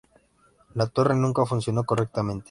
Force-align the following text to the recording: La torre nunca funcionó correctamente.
La 0.73 0.87
torre 0.87 1.13
nunca 1.13 1.45
funcionó 1.45 1.83
correctamente. 1.83 2.39